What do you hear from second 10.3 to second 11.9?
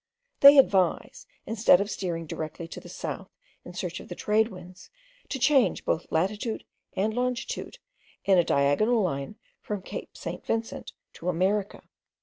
Vincent to America.